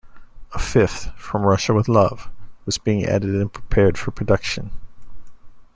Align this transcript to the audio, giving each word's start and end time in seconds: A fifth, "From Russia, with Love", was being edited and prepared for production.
A 0.53 0.57
fifth, 0.57 1.11
"From 1.15 1.43
Russia, 1.43 1.75
with 1.75 1.87
Love", 1.87 2.27
was 2.65 2.79
being 2.79 3.05
edited 3.05 3.39
and 3.39 3.53
prepared 3.53 3.99
for 3.99 4.09
production. 4.09 4.71